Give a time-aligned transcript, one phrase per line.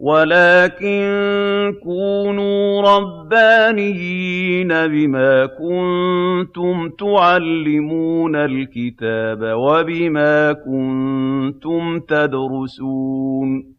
[0.00, 1.00] وَلَٰكِن
[1.82, 13.74] كُونُوا رَبَّانِيِّينَ بِمَا كُنتُمْ تُعَلِّمُونَ الْكِتَابَ وَبِمَا كُنتُمْ تَدْرُسُونَ.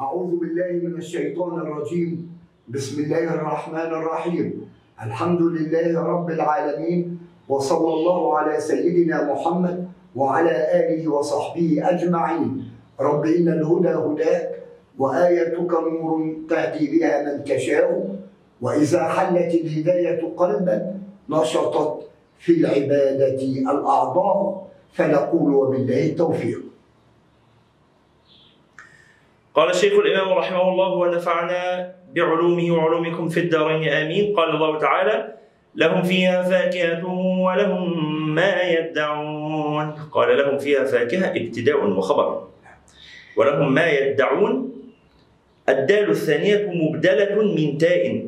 [0.00, 2.38] أعوذ بالله من الشيطان الرجيم.
[2.68, 4.64] بسم الله الرحمن الرحيم.
[5.06, 7.18] الحمد لله رب العالمين
[7.48, 12.64] وصلى الله على سيدنا محمد وعلى آله وصحبه أجمعين.
[13.00, 14.65] رب إن الهدى هداك
[14.98, 18.16] وآيتك نور تهدي بها من تشاء
[18.60, 23.42] وإذا حلت الهداية قلبا نشطت في العبادة
[23.72, 26.60] الأعضاء فنقول وبالله التوفيق.
[29.54, 34.36] قال الشيخ الإمام رحمه الله ونفعنا بعلومه وعلومكم في الدارين آمين.
[34.36, 35.34] قال الله تعالى
[35.74, 37.04] لهم فيها فاكهة
[37.44, 39.90] ولهم ما يدعون.
[40.12, 42.48] قال لهم فيها فاكهة ابتداء وخبر.
[43.36, 44.75] ولهم ما يدعون
[45.68, 48.26] الدال الثانية مبدلة من تاء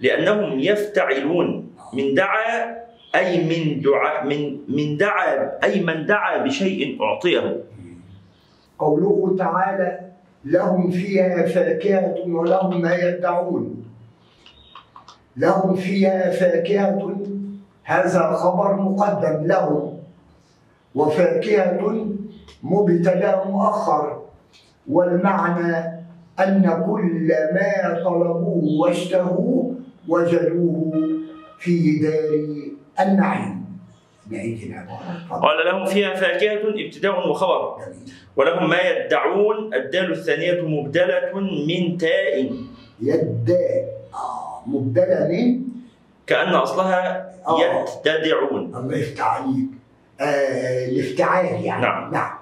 [0.00, 2.76] لأنهم يفتعلون من دعا
[3.14, 7.56] أي من دعاء من من دعا أي من دعا بشيء أعطيه.
[8.78, 10.00] قوله تعالى
[10.44, 13.84] لهم فيها فاكهة ولهم ما يدعون.
[15.36, 17.16] لهم فيها فاكهة
[17.84, 20.00] هذا خبر مقدم لهم.
[20.94, 22.06] وفاكهة
[22.62, 24.22] مبتدا مؤخر
[24.90, 25.99] والمعنى
[26.44, 29.74] أن كل ما طلبوه واشتهوه
[30.08, 30.92] وجدوه
[31.58, 33.60] في دار النعيم.
[35.30, 37.76] قال لهم فيها فاكهة ابتداء وخبر.
[38.36, 42.52] ولهم ما يدعون الدال الثانية مبدلة من تاء.
[43.02, 43.56] يد.
[44.14, 45.60] آه مبتدا من؟
[46.26, 47.84] كأن أصلها آه.
[48.04, 49.68] يتدعون الله يفتح عليك
[50.20, 51.82] آه الافتعال يعني.
[51.82, 52.12] نعم.
[52.12, 52.39] نعم.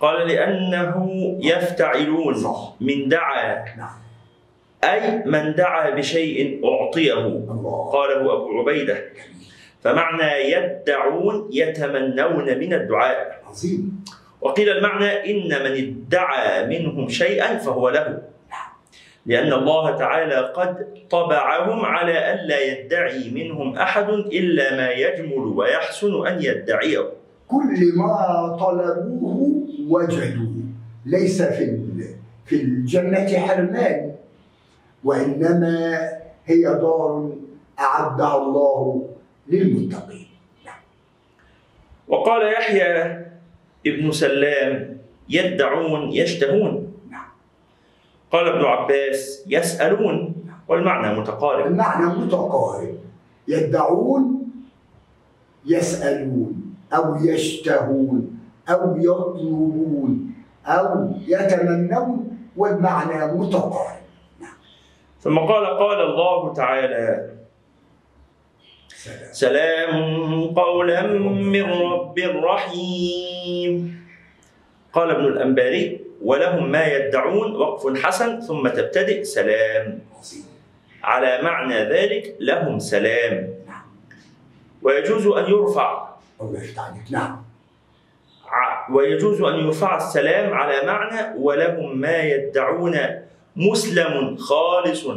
[0.00, 1.08] قال لأنه
[1.42, 2.74] يفتعلون صح.
[2.80, 3.64] من دعا.
[3.76, 3.98] نعم.
[4.84, 7.18] أي من دعا بشيء أعطيه.
[7.26, 7.90] الله.
[7.92, 9.04] قاله أبو عبيدة.
[9.82, 13.42] فمعنى يدعون يتمنون من الدعاء.
[13.46, 14.04] عظيم.
[14.40, 18.22] وقيل المعنى إن من ادعى منهم شيئا فهو له.
[19.26, 26.42] لأن الله تعالى قد طبعهم على ألا يدعي منهم أحد إلا ما يجمل ويحسن أن
[26.42, 27.08] يدعيه.
[27.48, 30.54] كل ما طلبوه وجدوه.
[31.06, 31.80] ليس في
[32.46, 34.14] في الجنة حرمان
[35.04, 35.98] وإنما
[36.46, 37.32] هي دار
[37.80, 39.08] أعدها الله
[39.48, 40.26] للمتقين.
[42.08, 42.92] وقال يحيى
[43.86, 44.98] ابن سلام
[45.28, 46.92] يدعون يشتهون.
[48.32, 50.34] قال ابن عباس يسألون.
[50.68, 51.66] والمعنى متقارب.
[51.66, 52.94] المعنى متقارب.
[53.48, 54.48] يدعون
[55.66, 56.57] يسألون.
[56.92, 58.38] أو يشتهون
[58.68, 60.34] أو يطلبون
[60.66, 63.98] أو يتمنون والمعنى متقارب.
[65.20, 67.30] ثم قال قال الله تعالى
[69.32, 69.94] سلام.
[70.54, 73.72] قولا من رب رحيم.
[74.92, 80.00] قال ابن الأنباري ولهم ما يدعون وقف حسن ثم تبتدئ سلام.
[81.02, 83.48] على معنى ذلك لهم سلام.
[84.82, 86.07] ويجوز أن يرفع
[86.40, 87.44] الله عليك نعم.
[88.92, 92.98] ويجوز أن يرفع السلام على معنى ولهم ما يدعون
[93.56, 95.08] مسلم خالص.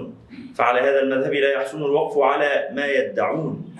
[0.55, 3.75] فعلى هذا المذهب لا يحسن الوقف على ما يدعون.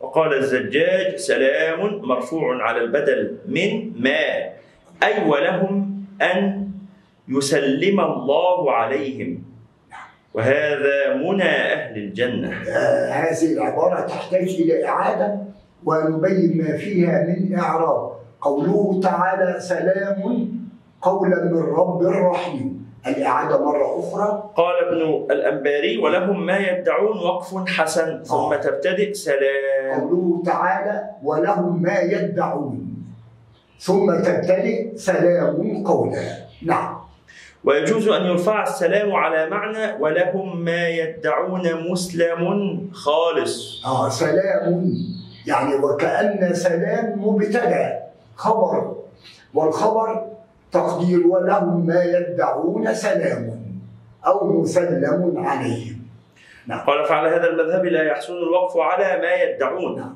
[0.00, 4.52] وقال الزجاج سلام مرفوع على البدل من ما.
[5.02, 6.68] أي ولهم أن
[7.28, 9.42] يسلم الله عليهم.
[10.34, 12.62] وهذا منى أهل الجنة.
[12.68, 15.48] آه هذه العبارة تحتاج إلى إعادة.
[15.84, 18.12] ونبين ما فيها من إعراب.
[18.40, 20.48] قوله تعالى سلام
[21.02, 22.78] قولا من رب رحيم.
[23.06, 24.50] الإعادة مرة أخرى.
[24.56, 25.00] قال ابن
[25.30, 28.56] الأنباري ولهم ما يدعون وقف حسن ثم آه.
[28.56, 30.00] تبتدئ سلام.
[30.00, 32.94] قوله تعالى ولهم ما يدعون
[33.78, 36.22] ثم تبتدئ سلام قولا.
[36.62, 36.98] نعم.
[37.64, 42.42] ويجوز أن يرفع السلام على معنى ولهم ما يدعون مسلم
[42.92, 43.86] خالص.
[43.86, 44.94] آه سلام.
[45.48, 48.02] يعني وكأن سلام مبتدأ
[48.36, 48.96] خبر
[49.54, 50.26] والخبر
[50.72, 53.60] تقدير ولهم ما يدعون سلام
[54.26, 55.98] أو مسلم عليهم
[56.66, 56.80] نعم.
[56.80, 59.96] قال فعلى هذا المذهب لا يحسن الوقف على ما يدعون.
[59.96, 60.14] نعم.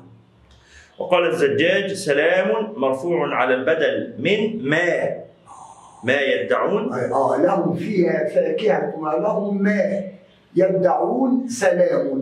[0.99, 5.09] وقال الزجاج سلام مرفوع على البدل من ما
[6.03, 6.93] ما يدعون.
[6.93, 10.01] آه لهم فيها فاكهة ولهم ما
[10.55, 12.21] يدعون سلام.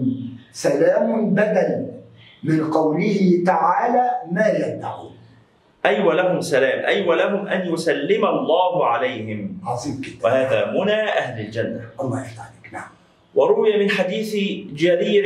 [0.52, 2.01] سلام بدل.
[2.44, 5.12] من قوله تعالى ما يدعون
[5.86, 9.62] أي ولهم سلام أي ولهم أن يسلم الله عليهم.
[9.66, 10.26] عظيم جدا.
[10.26, 11.82] وهذا منى أهل الجنة.
[12.02, 12.90] الله يفتح عليك نعم.
[13.36, 14.36] وروي من حديث
[14.74, 15.26] جرير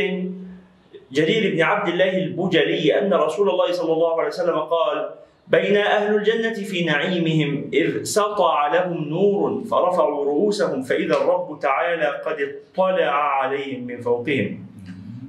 [1.12, 5.10] جرير بن عبد الله البجلي أن رسول الله صلى الله عليه وسلم قال
[5.48, 12.38] بين أهل الجنة في نعيمهم إذ سطع لهم نور فرفعوا رؤوسهم فإذا الرب تعالى قد
[12.40, 14.66] اطلع عليهم من فوقهم.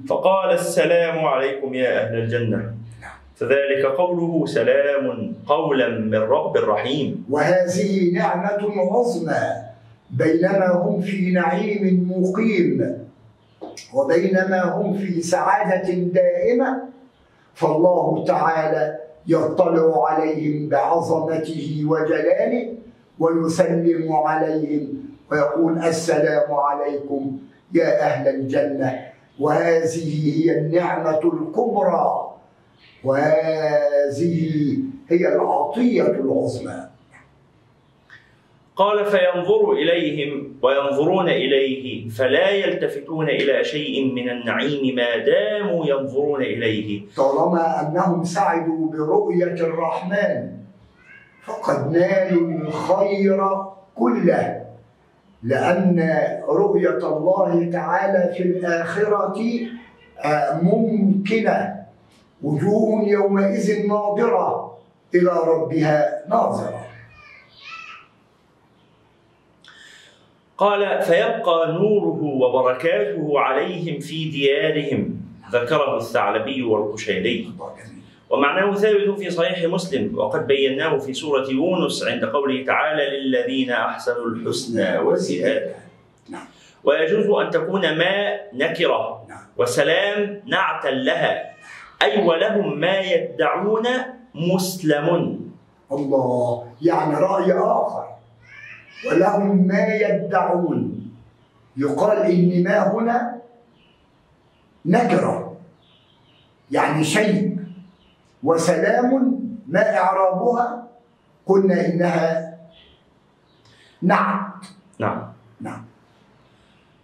[0.09, 2.73] فقال السلام عليكم يا أهل الجنة.
[3.35, 7.25] فذلك قوله سلام قولا من رب رحيم.
[7.29, 8.61] وهذه نعمة
[8.91, 9.43] عظمى
[10.09, 12.97] بينما هم في نعيم مقيم
[13.93, 16.69] وبينما هم في سعادة دائمة.
[17.53, 18.95] فالله تعالى
[19.27, 22.73] يطلع عليهم بعظمته وجلاله
[23.19, 24.83] ويسلم عليهم
[25.31, 27.37] ويقول السلام عليكم
[27.73, 29.16] يا أهل الجنة.
[29.39, 32.33] وهذه هي النعمة الكبرى.
[33.03, 34.77] وهذه
[35.09, 36.87] هي العطية العظمى.
[38.75, 47.01] قال فينظر إليهم وينظرون إليه فلا يلتفتون إلى شيء من النعيم ما داموا ينظرون إليه.
[47.15, 50.49] طالما أنهم سعدوا برؤية الرحمن
[51.45, 53.47] فقد نالوا الخير
[53.95, 54.67] كله.
[55.43, 55.99] لأن
[56.49, 59.39] رؤية الله تعالى في الآخرة
[60.25, 61.75] آه، ممكنة.
[62.43, 64.77] وجوه يومئذ ناظرة
[65.15, 66.85] إلى ربها ناظرة.
[70.57, 75.21] قال فيبقى نوره وبركاته عليهم في ديارهم.
[75.51, 77.53] ذكره الثعلبي والقشيري.
[78.29, 84.25] ومعناه ثابت في صحيح مسلم وقد بيناه في سورة يونس عند قوله تعالى للذين أحسنوا
[84.25, 85.75] الحسنى وزيادة.
[86.29, 86.45] نعم.
[86.83, 89.43] ويجوز أن تكون ما نكرة نعم.
[89.57, 91.53] وسلام نعتا لها
[92.01, 93.87] أي ولهم ما يدعون
[94.35, 95.39] مسلم.
[95.91, 98.07] الله يعني رأي آخر.
[99.07, 101.07] ولهم ما يدعون.
[101.77, 103.41] يقال إن ما هنا
[104.85, 105.57] نكرة.
[106.71, 107.46] يعني شيء
[108.43, 110.87] وسلام ما إعرابها
[111.45, 112.57] قلنا إنها
[114.01, 114.65] نعت.
[114.99, 115.33] نعم.
[115.61, 115.85] نعم.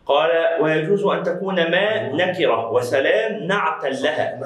[0.05, 0.29] قال
[0.61, 4.39] ويجوز أن تكون ما نكرة وسلام نعتا لها.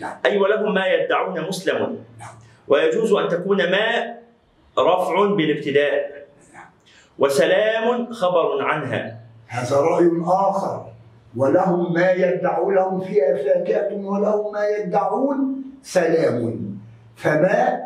[0.00, 0.16] نعم.
[0.26, 2.04] أي ولهم ما يدعون مسلم.
[2.18, 2.34] نعم.
[2.68, 4.16] ويجوز أن تكون ما
[4.78, 6.26] رفع بالابتداء.
[7.18, 9.20] وسلام خبر عنها.
[9.46, 10.86] هذا رأي آخر.
[11.36, 16.78] ولهم ما يدعون لهم فيها فاكهة ولهم ما يدعون سلام.
[17.16, 17.82] فما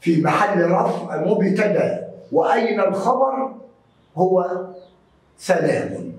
[0.00, 3.54] في محل رفع مبتدا وأين الخبر
[4.16, 4.64] هو
[5.36, 6.12] سلام.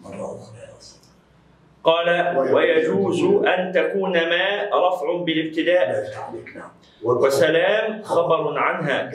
[0.00, 0.60] مرة أخرى.
[1.84, 6.10] قال ويجوز أن تكون ما رفع بالابتداء
[6.54, 6.70] نعم.
[7.02, 9.10] وسلام خبر عنها.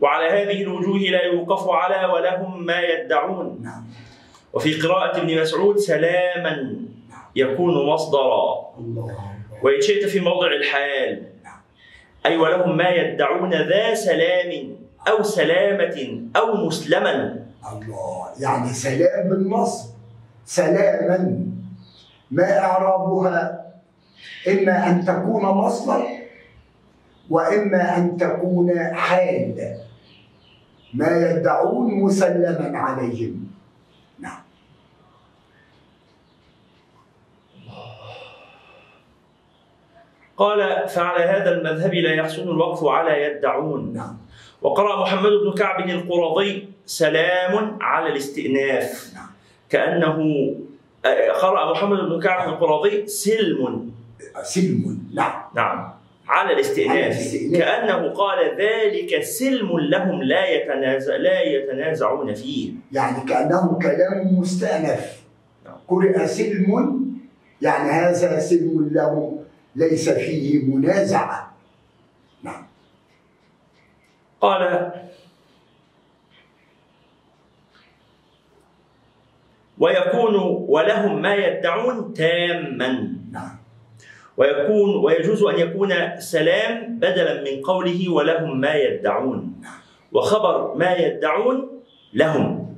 [0.00, 3.60] وعلى هذه الوجوه لا يوقف على ولهم ما يدعون.
[3.62, 3.84] نعم.
[4.52, 6.76] وفي قراءة ابن مسعود سلاما.
[7.36, 8.72] يكون مصدرا.
[9.62, 11.22] وإن شئت في موضع الحال
[12.26, 14.76] أي ولهم ما يدعون ذا سلام
[15.08, 17.46] أو سلامة أو مسلما.
[17.72, 19.90] الله يعني سلام بالنصب
[20.44, 21.46] سلاما.
[22.30, 23.66] ما إعرابها؟
[24.48, 26.06] إما أن تكون مصدر
[27.30, 29.76] وإما أن تكون حال.
[30.94, 33.50] ما يدعون مسلما عليهم
[34.18, 34.42] نعم
[40.36, 43.92] قال فعلى هذا المذهب لا يحسن الوقف على يدعون.
[43.94, 44.16] نعم.
[44.62, 49.12] وقرأ محمد بن كعب القرظي سلام على الاستئناف.
[49.14, 49.30] نعم.
[49.70, 50.18] كأنه
[51.04, 53.90] آه، قرأ محمد بن كعب القرظي سلم.
[54.42, 54.98] سلم.
[55.14, 55.42] نعم.
[55.56, 55.92] نعم.
[56.28, 57.36] على الاستئناف.
[57.54, 62.72] كأنه قال ذلك سلم لهم لا يتنازع لا يتنازعون فيه.
[62.92, 65.22] يعني كأنه كلام مستأنف.
[65.64, 65.74] نعم.
[65.88, 67.02] قرئ سلم
[67.62, 69.41] يعني هذا سلم لهم.
[69.76, 71.54] ليس فيه منازعة.
[72.42, 72.66] نعم.
[74.40, 74.92] قال
[79.78, 80.34] ويكون
[80.68, 83.16] ولهم ما يدعون تاما.
[83.32, 83.56] نعم.
[84.36, 89.62] ويكون ويجوز أن يكون سلام بدلا من قوله ولهم ما يدعون.
[90.12, 91.80] وخبر ما يدعون
[92.14, 92.76] لهم.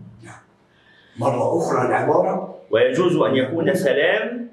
[1.16, 2.54] مرة أخرى العبارة.
[2.70, 4.43] ويجوز أن يكون سلام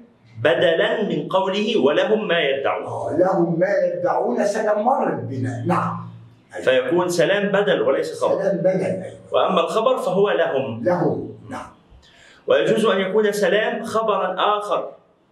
[0.42, 2.86] بدلا من قوله ولهم ما يدعون.
[2.86, 5.64] آه، لهم ما يدعون سلام مرت بنا.
[5.66, 6.08] نعم.
[6.62, 8.42] فيكون سلام بدل وليس خبر.
[8.42, 8.84] سلام بدل.
[8.84, 9.14] أيوة.
[9.32, 10.84] وأما الخبر فهو لهم.
[10.84, 11.28] لهم.
[11.50, 11.66] نعم.
[12.46, 14.88] ويجوز أن يكون سلام خبرا آخر.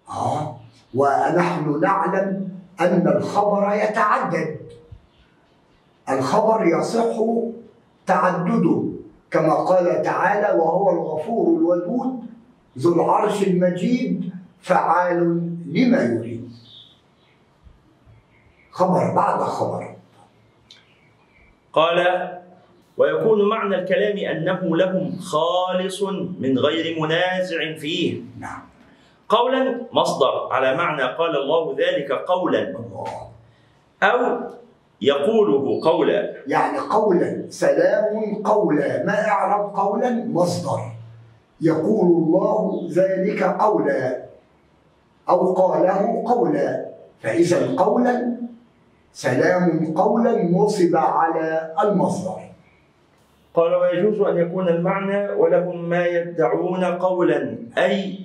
[0.08, 0.56] آه.
[0.94, 2.48] ونحن نعلم
[2.80, 4.56] أن الخبر يتعدد.
[6.10, 7.16] الخبر يصح
[8.06, 8.82] تعدده
[9.30, 12.20] كما قال تعالى وهو الغفور الودود
[12.78, 15.18] ذو العرش المجيد فعال
[15.66, 16.50] لما يريد.
[18.70, 19.96] خبر بعد خبر.
[21.72, 22.28] قال
[22.96, 26.02] ويكون معنى الكلام أنه لهم خالص
[26.38, 28.20] من غير منازع فيه.
[28.38, 28.62] نعم.
[29.28, 32.74] قولا مصدر على معنى قال الله ذلك قولا.
[34.02, 34.40] أو
[35.00, 36.34] يقوله قولا.
[36.46, 39.04] يعني قولا سلام قولا.
[39.04, 40.80] ما اعرب قولا؟ مصدر.
[41.60, 44.19] يقول الله ذلك قولا.
[45.30, 46.86] أو قاله قولا.
[47.22, 48.36] فإذا قولا
[49.12, 52.40] سلام قولا نصب على المصدر.
[53.54, 58.18] قال ويجوز أن يكون المعنى ولهم ما يدعون قولا أي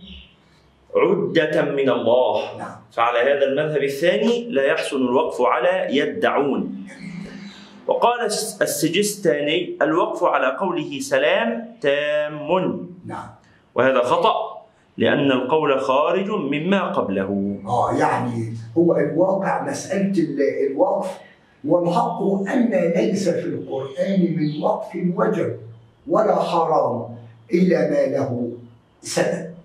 [0.95, 2.57] عدة من الله.
[2.57, 2.77] نعم.
[2.91, 6.87] فعلى هذا المذهب الثاني لا يحسن الوقف على يدعون.
[7.87, 8.25] وقال
[8.61, 12.49] السجستاني الوقف على قوله سلام تام.
[13.05, 13.29] نعم.
[13.75, 14.54] وهذا خطأ.
[14.97, 17.59] لأن القول خارج مما قبله.
[17.67, 19.65] آه يعني هو الواقع
[20.19, 21.17] ال- الوقف
[21.67, 22.21] والحق
[22.53, 25.55] أن ليس في القرآن من وقف وجب
[26.07, 27.15] ولا حرام
[27.53, 28.51] إلا ما له
[29.01, 29.55] سبب.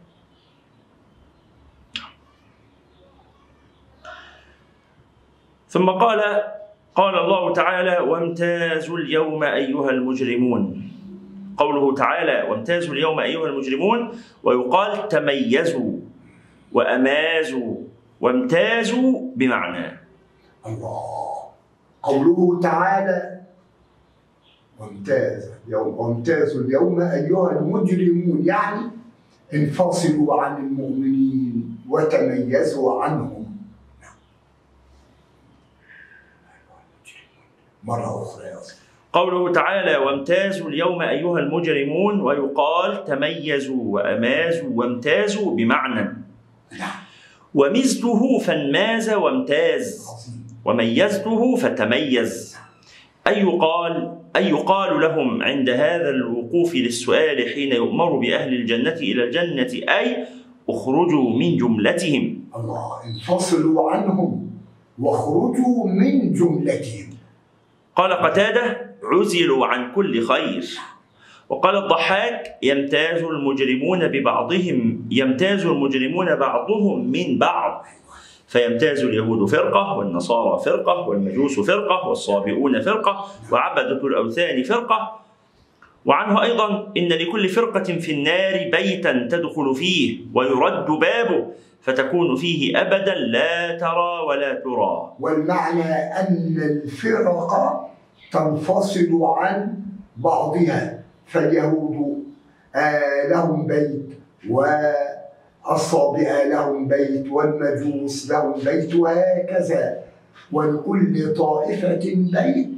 [5.68, 6.20] ثم قال
[6.94, 10.89] قال الله تعالى وامتازوا اليوم أيها المجرمون.
[11.60, 14.12] قوله تعالى وامتازوا اليوم أيها المجرمون
[14.42, 15.92] ويقال تميزوا
[16.72, 17.76] وأمازوا
[18.20, 19.98] وامتازوا بمعنى
[20.66, 21.02] الله.
[22.02, 23.40] قوله تعالى
[24.78, 28.90] وامتاز يوم وامتازوا اليوم أيها المجرمون يعني
[29.54, 33.46] انفصلوا عن المؤمنين وتميزوا عنهم.
[37.84, 38.89] مرة أخرى يا أخي.
[39.12, 46.16] قوله تعالى وامتازوا اليوم أيها المجرمون ويقال تميزوا وأمازوا وامتازوا بمعنى
[47.54, 50.06] ومزته فانماز وامتاز
[50.64, 52.56] وميزته فتميز
[53.26, 59.92] أي يقال أي يقال لهم عند هذا الوقوف للسؤال حين يؤمر بأهل الجنة إلى الجنة
[59.98, 60.26] أي
[60.68, 64.50] اخرجوا من جملتهم الله انفصلوا عنهم
[64.98, 67.10] واخرجوا من جملتهم.
[67.96, 70.64] قال قتادة عزلوا عن كل خير.
[71.48, 77.84] وقال الضحاك يمتاز المجرمون ببعضهم يمتاز المجرمون بعضهم من بعض.
[78.48, 85.20] فيمتاز اليهود فرقة والنصارى فرقة والمجوس فرقة والصابئون فرقة وعبدة الأوثان فرقة.
[86.04, 91.46] وعنه أيضا إن لكل فرقة في النار بيتا تدخل فيه ويرد بابه
[91.82, 95.12] فتكون فيه أبدا لا ترى ولا ترى.
[95.20, 97.89] والمعنى أن الفرق
[98.32, 99.78] تنفصل عن
[100.16, 102.24] بعضها فاليهود
[102.74, 104.06] آه لهم بيت
[104.50, 110.02] والصابئة لهم بيت والمجوس لهم بيت وهكذا.
[110.52, 112.68] ولكل طائفة بيت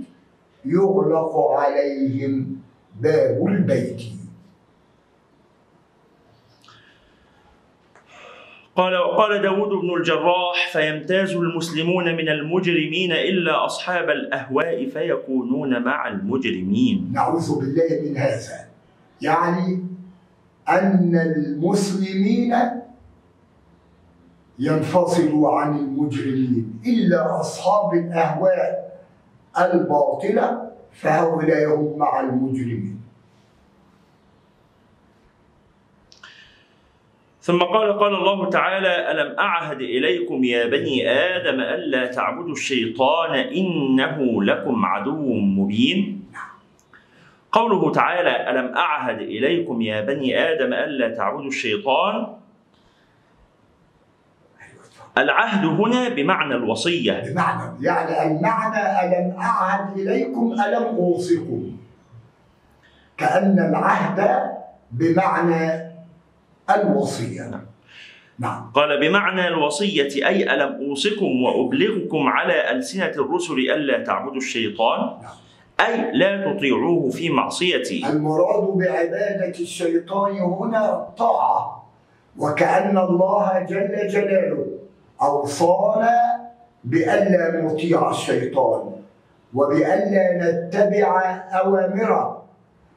[0.64, 2.56] يغلق عليهم
[3.00, 4.02] باب البيت.
[8.76, 17.12] قال وقال داود بن الجراح فيمتاز المسلمون من المجرمين إلا أصحاب الأهواء فيكونون مع المجرمين.
[17.12, 18.58] نعوذ بالله من هذا.
[19.20, 19.84] يعني
[20.68, 22.54] أن المسلمين
[24.58, 28.92] ينفصلوا عن المجرمين إلا أصحاب الأهواء
[29.58, 33.01] الباطلة فهؤلاء هم مع المجرمين.
[37.42, 44.42] ثم قال قال الله تعالى ألم أعهد إليكم يا بني آدم ألا تعبدوا الشيطان إنه
[44.42, 46.24] لكم عدو مبين؟
[47.52, 52.26] قوله تعالى ألم أعهد إليكم يا بني آدم ألا تعبدوا الشيطان؟
[55.18, 57.22] العهد هنا بمعنى الوصية.
[57.26, 61.76] بمعنى يعني المعنى ألم أعهد إليكم ألم أوصكم
[63.18, 64.50] كأن العهد
[64.90, 65.81] بمعنى
[66.74, 67.50] الوصية.
[68.38, 68.70] نعم.
[68.74, 75.10] قال بمعنى الوصية أي ألم أوصكم وأبلغكم على ألسنة الرسل ألا تعبدوا الشيطان؟
[75.80, 78.06] أي لا تطيعوه في معصيتي.
[78.08, 81.82] المراد بعبادة الشيطان هنا طاعة.
[82.38, 84.66] وكأن الله جل جلاله
[85.22, 86.42] أوصانا
[86.84, 88.92] بألا نطيع الشيطان
[89.54, 91.20] وبألا نتبع
[91.52, 92.42] أوامره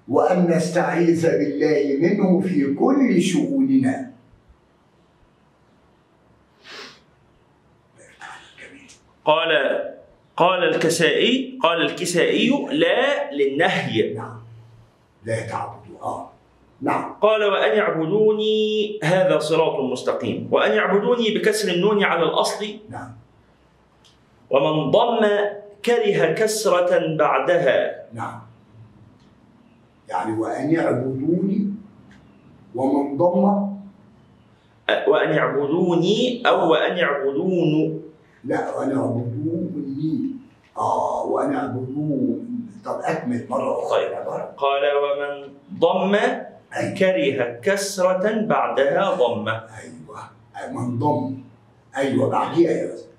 [0.07, 3.21] وأن نستعيذ بالله منه في كل
[3.65, 4.11] شؤوننا
[9.25, 9.49] قال
[10.37, 14.13] قال الكسائي قال الكسائي لا للنهي.
[14.13, 14.39] نعم.
[15.25, 16.31] لا تعبدوا آه.
[16.81, 17.13] نعم.
[17.21, 18.55] قال وأن يعبدوني
[19.03, 20.47] هذا صراط مستقيم.
[20.51, 22.65] وأن يعبدوني بكسر النون على الأصل.
[22.89, 23.11] نعم.
[24.49, 25.21] ومن ضم
[25.85, 28.05] كره كسرة بعدها.
[28.13, 28.41] نعم.
[30.09, 31.54] يعني وأن يعبدوني
[32.75, 33.43] ومن ضم
[35.07, 38.01] وأن يعبدوني أو وأن يعبدون.
[38.43, 40.31] لا وأن يعبدوني.
[40.77, 42.45] آه وأن يعبدون.
[42.85, 44.05] طب أكمل مرة أخرى.
[44.05, 44.45] طيب.
[44.57, 46.15] قال ومن ضم
[46.75, 46.93] أيوه.
[46.93, 49.51] كره كسرة بعدها ضمة
[49.81, 50.19] أيوه.
[50.71, 51.37] من ضم.
[51.97, 53.09] أيوه بعديها يا أستاذ.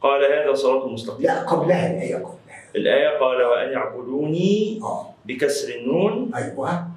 [0.00, 1.26] قال هذا صراط مستقيم.
[1.26, 2.58] لا قبلها الآية قبلها.
[2.76, 5.06] الآية قال وأن يعبدوني آه.
[5.24, 6.30] بكسر النون.
[6.34, 6.95] أيوه.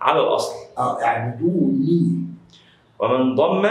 [0.00, 0.54] على الأصل.
[0.78, 2.24] آه اعبدوني
[2.98, 3.68] ومن ضم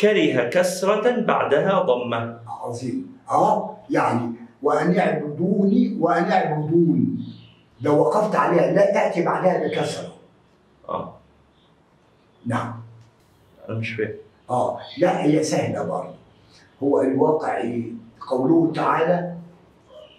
[0.00, 3.18] كره كسرة بعدها ضمة عظيم.
[3.30, 4.32] آه يعني
[4.62, 7.26] وأن يعبدوني وأن يعبدون
[7.80, 10.12] لو وقفت عليها لا تأتي بعدها بكسرة.
[10.88, 11.14] آه.
[12.46, 12.74] نعم.
[13.68, 14.14] أنا مش فاهم.
[14.50, 16.14] آه لا هي سهلة برضه.
[16.82, 17.82] هو الواقع إيه؟
[18.30, 19.34] قوله تعالى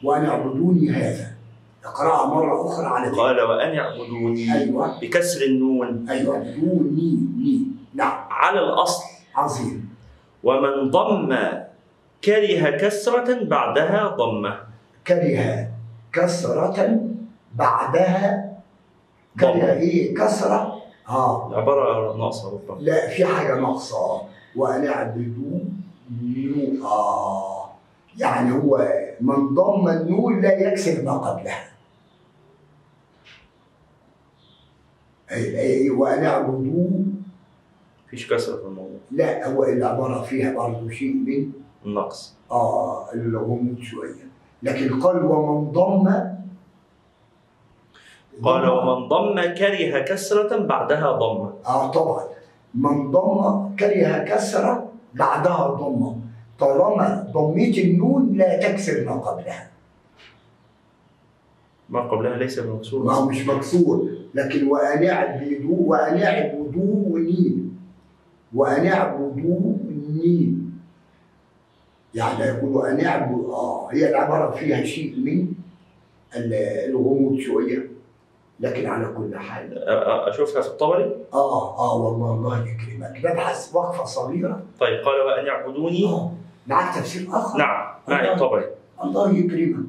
[0.03, 1.28] وأن اعبدوني هذا.
[1.85, 3.17] اقرأها مرة أخرى على ذلك.
[3.19, 4.99] قال وأن يعبدوني أيوه.
[5.01, 6.09] بكسر النون.
[6.09, 8.27] اعبدوني ني نعم.
[8.31, 9.03] على الأصل.
[9.35, 9.89] عظيم.
[10.43, 11.37] ومن ضم
[12.23, 14.59] كره كسرة بعدها ضمة
[15.07, 15.67] كره
[16.13, 16.99] كسرة
[17.55, 18.53] بعدها
[19.39, 19.71] كره ضمة.
[19.73, 21.47] إيه؟ كسرة؟ آه.
[21.49, 24.21] العبارة ناقصة ربما لا في حاجة ناقصة.
[24.55, 25.59] وأن اعبدوا
[26.21, 27.69] نو آه.
[28.17, 28.87] يعني هو
[29.21, 31.68] من ضم النون لا يكسر ما قبلها.
[35.91, 36.89] وأن اعبدوا
[38.07, 38.99] مفيش كسرة في الموضوع.
[39.11, 41.51] لا هو العبارة فيها برضه شيء من
[41.85, 42.35] النقص.
[42.51, 44.29] آه الغموض شوية.
[44.63, 46.09] لكن قال ومن ضم.
[48.43, 52.23] قال ومن ضم كره كسرة بعدها ضمة آه طبعا.
[52.73, 56.15] من ضم كره كسرة بعدها ضمة
[56.59, 59.68] طالما ضميت النون لا تكسر ما قبلها.
[61.89, 67.57] ما قبلها ليس بمكسور ما هو مش مكسور لكن وأن اعبدوا وأن اعبدوني.
[68.55, 70.53] وأن اعبدوني.
[72.15, 75.47] يعني يقول وأن اعبد آه هي العبارة فيها شيء من
[76.35, 77.87] ال- الغموض شوية
[78.59, 79.83] لكن على كل حال.
[80.29, 83.25] أشوفها في الطبري؟ آه آه والله الله يكرمك.
[83.25, 84.61] نبحث وقفة صغيرة.
[84.79, 86.31] طيب قال وأن يعبدوني آه
[86.67, 88.65] معك تفسير آخر؟ نعم معي الطبري.
[89.03, 89.85] الله يكرمك.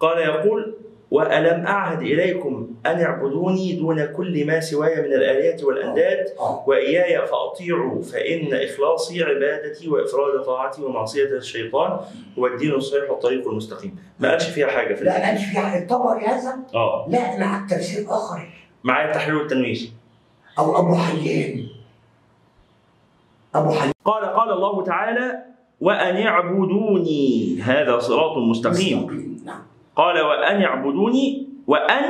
[0.00, 0.74] قال يقول
[1.16, 6.64] وألم أعهد إليكم أن اعبدوني دون كل ما سواي من الآلهة والأنداد آه.
[6.66, 12.00] وإياي فأطيعوا فإن إخلاصي عبادتي وإفراد طاعتي ومعصية الشيطان
[12.38, 13.96] هو الدين الصحيح والطريق المستقيم.
[14.20, 15.82] ما قالش فيها حاجة في لا قالش في حاجة.
[15.82, 17.06] الطبري هذا آه.
[17.08, 18.48] لا معك تفسير آخر
[18.84, 19.90] معايا التحرير والتنوير
[20.58, 21.66] أو أبو حيان
[23.54, 25.42] أبو حيان قال قال الله تعالى
[25.80, 27.58] وأن اعبدوني.
[27.62, 28.98] هذا صراط مستقيم.
[28.98, 29.42] مستقيم.
[29.44, 29.62] نعم.
[29.96, 32.04] قال وأن يعبدوني وأن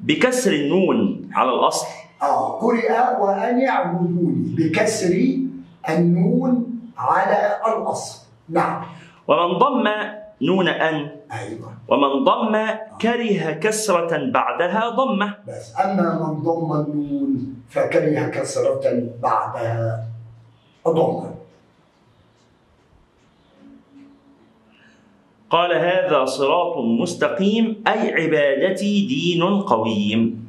[0.00, 1.86] بكسر النون على الأصل.
[2.22, 5.14] آه قرئ وأن يعبدوني بكسر
[5.88, 6.50] النون
[6.98, 8.28] على الأصل.
[8.48, 8.84] نعم.
[9.28, 9.86] ومن ضم
[10.42, 11.10] نون أن.
[11.32, 11.72] أيوه.
[11.88, 12.54] ومن ضم
[13.00, 15.34] كره كسرة بعدها ضمة.
[15.48, 17.30] بس أما من ضم النون
[17.68, 18.84] فكره كسرة
[19.22, 20.04] بعدها
[20.88, 21.37] ضمة.
[25.50, 30.48] قال هذا صراط مستقيم أي عبادتي دين قويم.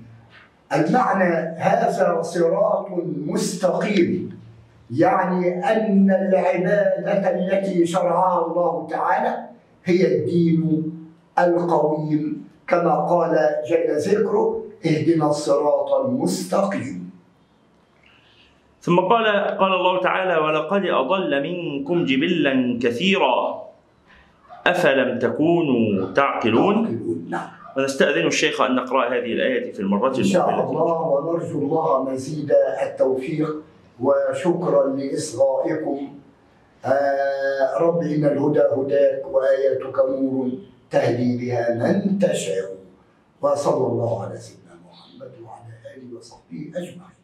[0.73, 2.87] المعنى هذا صراط
[3.25, 4.39] مستقيم
[4.91, 9.31] يعني أن العبادة التي شرعها الله تعالى
[9.85, 10.91] هي الدين
[11.39, 12.49] القويم.
[12.67, 13.33] كما قال
[13.69, 17.11] جل ذكره اهدنا الصراط المستقيم.
[18.81, 19.25] ثم قال
[19.57, 23.68] قال الله تعالى ولقد أضل منكم جبلا كثيرا.
[24.67, 26.75] أفلم تكونوا تعقلون؟
[27.29, 27.47] نعم.
[27.77, 30.81] ونستأذن الشيخ أن نقرأ هذه الآية في المرة إن شاء المقبلة.
[30.81, 32.51] الله ونرجو الله مزيد
[32.83, 33.49] التوفيق
[34.01, 35.97] وشكرا لإصغائكم.
[36.85, 40.51] آه رب إن الهدى هداك وآياتك نور
[40.91, 42.75] تهدي بها من تشاء.
[43.41, 46.17] وصلى الله على سيدنا محمد وعلى آله.
[46.17, 47.19] وصحبه أجمعين.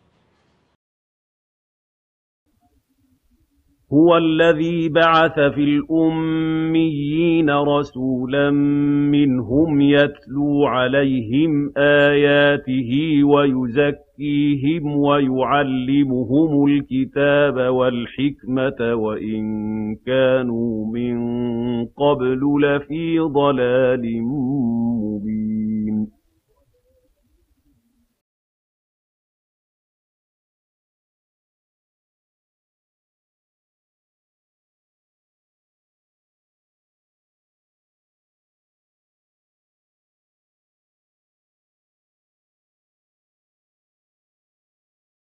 [3.94, 5.66] هُوَ الَّذِي بَعَثَ فِي
[7.50, 8.52] الْأُمِّيِّينَ رَسُولًا
[9.12, 19.44] مِّنْهُمْ يَتْلُو عَلَيْهِمْ آيَاتِهِ وَيُزَكِّيهِمْ وَيُعَلِّمُهُمُ الْكِتَابَ وَالْحِكْمَةَ وَإِن
[20.06, 21.16] كَانُوا مِن
[21.86, 24.22] قَبْلُ لَفِي ضَلَالٍ
[25.04, 25.65] مُّبِينٍ.